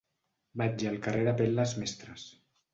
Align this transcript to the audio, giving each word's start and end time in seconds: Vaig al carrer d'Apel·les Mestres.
Vaig 0.61 0.85
al 0.93 0.97
carrer 1.05 1.21
d'Apel·les 1.29 1.77
Mestres. 1.85 2.29